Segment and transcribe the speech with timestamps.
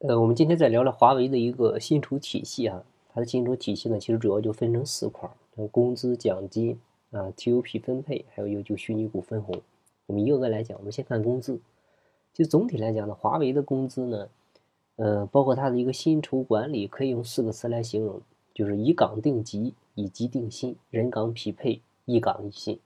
[0.00, 6.78] 呃，我们今天再聊聊华为的一个薪酬体系啊，它的薪酬体系呢，其实主要就分成四块儿，工资、奖金
[7.10, 9.62] 啊、TOP 分配，还有一个就虚拟股分红。
[10.06, 11.58] 我们一个个来讲，我们先看工资。
[12.34, 14.28] 就总体来讲呢，华为的工资呢，
[14.96, 18.20] 呃，包括它的一个薪酬管理，可以用四个词来形容，
[18.52, 22.78] 就是以岗定级、以级定薪、人岗匹配、一岗一薪。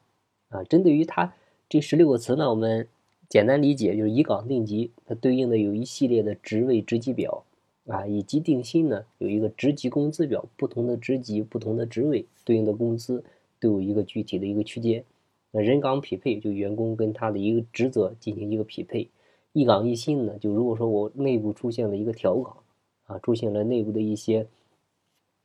[0.50, 1.32] 啊，针对于它
[1.68, 2.86] 这十六个词呢，我们。
[3.28, 7.44] 简单理解就是以岗定级，它对应的有一系列的职位职级表，
[7.86, 13.22] 啊，以及定薪呢有一个职级工资表，不同的职级、不同的职位对应的工资
[13.60, 15.04] 都有一个具体的一个区间。
[15.50, 19.08] 那人岗匹配就员工跟他的一个职责进行一个匹配，
[19.52, 22.56] 一岗一薪呢就如果说我内部出现了一个调岗，
[23.04, 24.46] 啊，出现了内部的一些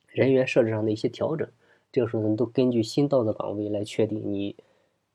[0.07, 1.45] 人员设置上的一些调整，
[1.91, 4.55] 这个时候呢都根据新到的岗位来确定你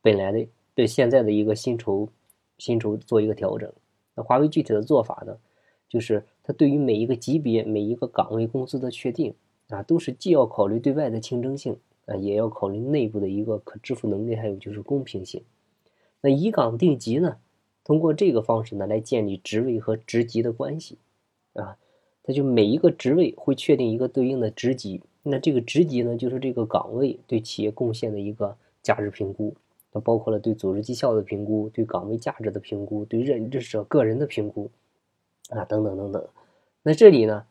[0.02, 2.10] 本来的对现在的一个薪酬。
[2.58, 3.72] 薪酬做一个调整，
[4.14, 5.38] 那华为具体的做法呢，
[5.88, 9.32] 就是它对于每一个级别、每一个岗位工资的确定
[9.68, 15.42] 啊，都是既要考虑对外的竞争性啊，也要考虑内部的一个可支付能力，还有就是公平性。
[16.20, 17.36] 那以岗定级呢，
[17.84, 20.98] 通过这个方式呢来建立职位和职级的关系
[21.52, 21.78] 啊，
[22.24, 29.54] 它就每一个职位会确定一个对应的职级，那这个职级呢就是这个岗位对企业贡献的一个价值评估。
[29.92, 34.70] 那包括了对组织绩效的评估、对岗位价值的评估、对任职者个人的评估，
[35.50, 36.26] 啊，等等等等。
[36.82, 37.46] 那这里呢，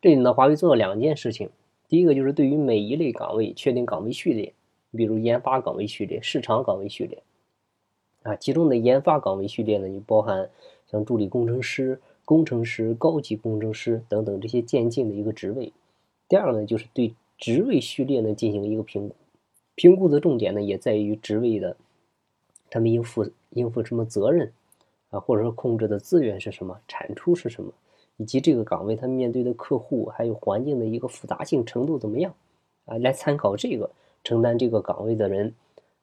[0.00, 1.50] 这里呢，华为做了两件事情。
[1.88, 4.54] 第一个就是对于每一类岗位确定岗位序列，
[4.92, 7.22] 比如研发岗位序列、市场岗位序列，
[8.22, 10.48] 啊，其中的研发岗位序列呢，就包含
[10.90, 15.70] 像助理工程师、工程师、高级工程师等等这些渐进的一个职位。
[16.28, 19.14] 第二个呢，就是对职位序列呢进行一个评估。
[19.74, 21.76] 评估的重点呢，也在于职位的
[22.70, 24.52] 他们应负应负什么责任
[25.08, 27.72] 啊，或者说控制的资源是什么，产出是什么，
[28.18, 32.34] 以及这个岗位他面对的客户还有环境的一个复杂性程度怎么样
[32.84, 33.90] 啊，来参考这个
[34.22, 35.54] 承担这个岗位的人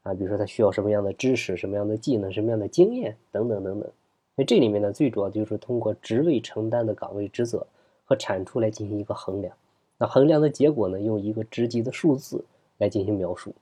[0.02, 3.90] 啊，比如说他需要什么样的知识、什么样的技能、什么样的经验等等等等。
[4.36, 7.68] 那这里面呢，最主要就是通过职位承担的岗位职责
[8.04, 9.56] 和产出来进行一个衡量。
[10.00, 12.44] 那衡量的结果呢，用一个职级的数字。
[12.80, 13.54] 来进行描述，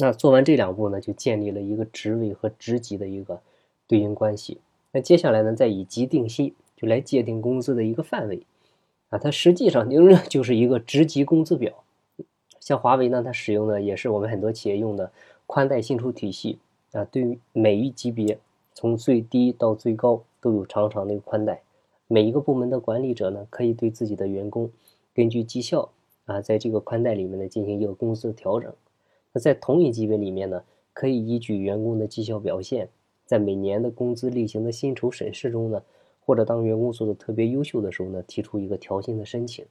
[0.00, 3.40] 那做完这两步呢，就建立了一个职位和职级的一个
[3.88, 4.58] 对应关系。
[4.92, 8.42] 那接下来呢，再以级定薪，就来界定工资的一个范围，
[9.08, 11.82] 啊，它实际上就是 就是一个职级工资表。
[12.60, 15.10] 像华为呢，它使用的也是我们很多企业用的
[15.46, 16.58] 宽带薪酬体系，
[16.92, 18.38] 啊，对于每一级别，
[18.74, 21.62] 从最低到最高都有长长的一个宽带，
[22.06, 24.70] 每一个部门的管理者呢，可以对自己的员工
[25.12, 25.90] 根据绩效。
[26.26, 28.72] 啊，在这个宽带里面呢，进行一个工资调整。
[29.32, 30.62] 那在同一级别里面呢，
[30.92, 32.88] 可以依据员工的绩效表现，
[33.26, 35.82] 在每年的工资例行的薪酬审视中呢，
[36.20, 39.64] 或者当员工做的特别优秀的时候呢，提出一个调薪的申请。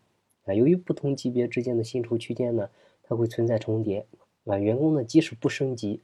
[0.45, 2.69] 啊，由于不同级别之间的薪酬区间呢，
[3.03, 4.06] 它会存在重叠。
[4.45, 6.00] 啊，员工呢，即使不升级，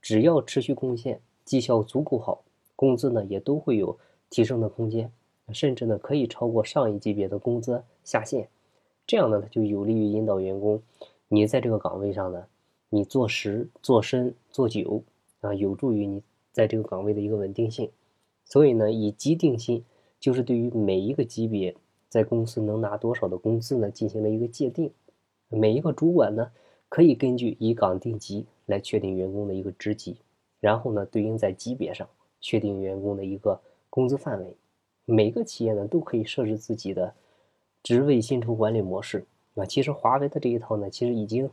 [0.00, 2.44] 只要持续贡献，绩效足够好，
[2.76, 3.98] 工资呢也都会有
[4.30, 5.10] 提升的空间，
[5.50, 8.48] 甚至呢可以超过上一级别的工资下限。
[9.04, 10.80] 这样呢，它就有利于引导员工，
[11.26, 12.46] 你在这个岗位上呢，
[12.90, 15.02] 你做实、做深、做久
[15.40, 16.22] 啊，有助于你
[16.52, 17.90] 在这个岗位的一个稳定性。
[18.44, 19.84] 所以呢，以级定薪，
[20.18, 21.76] 就是对于每一个级别
[22.08, 24.90] 在公司能拿多少的工资呢，进行了一个界定。
[25.48, 26.50] 每一个主管呢，
[26.88, 30.16] 可以根据以岗定级来确定员工的一个职级，
[30.60, 32.08] 然后呢，对应在级别上
[32.40, 33.60] 确定员工的一个
[33.90, 34.56] 工资范围。
[35.04, 37.14] 每个企业呢，都可以设置自己的。
[37.80, 39.24] 职位薪酬管理模式
[39.54, 41.48] 啊，其实华为的这一套呢，其实已经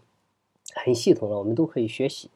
[0.73, 2.29] 很系统了，我们都可以学习。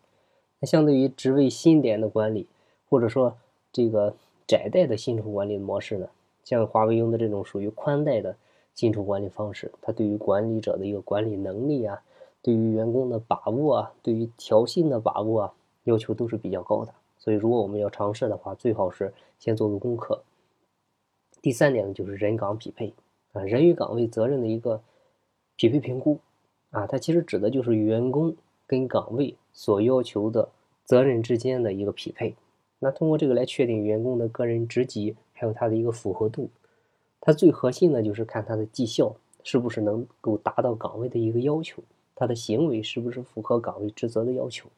[0.60, 2.48] 那相对于职位薪点的管理，
[2.90, 3.38] 或者说
[3.72, 6.10] 这个窄带的薪酬管理模式呢，
[6.44, 8.36] 像华为用的这种属于宽带的
[8.76, 12.02] 薪酬管理方式，它对于管理者的一个管理能力啊，
[12.42, 15.54] 对于员工的把握啊，对于调薪的把握啊，
[15.86, 16.94] 要求都是比较高的。
[17.18, 20.22] 所以，如果我们要尝试的话，最好是先做个功课。
[21.42, 22.94] 第三点呢，就是人岗匹配。
[23.34, 24.82] 啊，人与岗位责任的一个
[25.56, 26.18] 匹配评估，
[26.72, 28.36] 啊，它其实指的就是员工
[28.68, 30.50] 跟岗位所要求的
[30.86, 32.36] 责任之间的一个匹配。
[32.80, 36.50] 那通过这个来确定员工的个人职级，还有他的一个符合度。
[37.20, 39.14] 它最核心的就是看他的绩效
[39.44, 41.84] 是不是能够达到岗位的一个要求，
[42.16, 44.70] 他的行为是不是符合岗位职责的要求。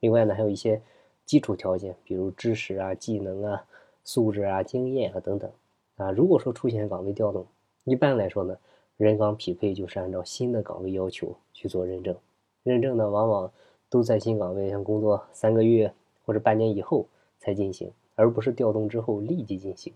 [0.00, 0.80] 另外呢，还有一些
[1.26, 3.64] 基础条件，比如知识啊、技能啊、
[4.04, 5.50] 素质啊、经验啊等等。
[5.96, 7.44] 啊，如果说出现岗位调动，
[7.82, 8.56] 一般来说呢，
[8.98, 12.16] 人岗匹配就是按照新的岗位要求去做认证，
[12.64, 13.52] 认证呢往往
[13.88, 15.94] 都在新岗位上工作三个月
[16.26, 17.06] 或者半年以后
[17.38, 19.92] 才进行，而不是调动之后立即进行。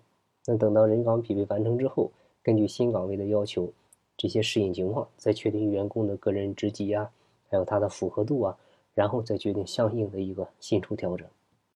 [0.46, 2.12] 那等到人岗匹配完成之后，
[2.44, 3.72] 根据新岗位的要求，
[4.16, 7.10] 这些适应情况，再确定员工的个人职级啊，
[7.50, 8.56] 还有他的符合度啊，
[8.94, 11.26] 然后再决定相应的一个薪酬调整。